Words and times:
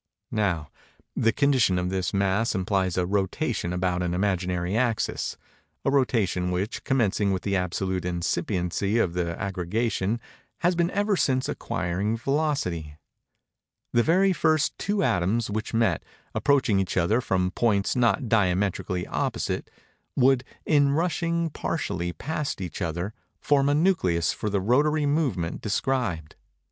Now, 0.31 0.71
the 1.15 1.31
condition 1.31 1.77
of 1.77 1.91
this 1.91 2.11
mass 2.11 2.55
implies 2.55 2.97
a 2.97 3.05
rotation 3.05 3.71
about 3.71 4.01
an 4.01 4.15
imaginary 4.15 4.75
axis—a 4.75 5.91
rotation 5.91 6.49
which, 6.49 6.83
commencing 6.83 7.31
with 7.31 7.43
the 7.43 7.55
absolute 7.55 8.03
incipiency 8.03 8.97
of 8.97 9.13
the 9.13 9.39
aggregation, 9.39 10.19
has 10.61 10.73
been 10.75 10.89
ever 10.89 11.15
since 11.15 11.47
acquiring 11.47 12.17
velocity. 12.17 12.97
The 13.93 14.01
very 14.01 14.33
first 14.33 14.75
two 14.79 15.03
atoms 15.03 15.51
which 15.51 15.71
met, 15.71 16.01
approaching 16.33 16.79
each 16.79 16.97
other 16.97 17.21
from 17.21 17.51
points 17.51 17.95
not 17.95 18.27
diametrically 18.27 19.05
opposite, 19.05 19.69
would, 20.15 20.43
in 20.65 20.93
rushing 20.93 21.51
partially 21.51 22.11
past 22.11 22.59
each 22.59 22.81
other, 22.81 23.13
form 23.39 23.69
a 23.69 23.75
nucleus 23.75 24.33
for 24.33 24.49
the 24.49 24.61
rotary 24.61 25.05
movement 25.05 25.61
described. 25.61 26.35